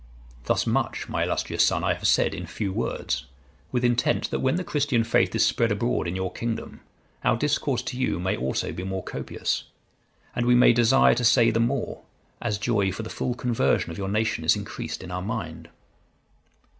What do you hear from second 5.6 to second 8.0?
abroad in your kingdom, our discourse to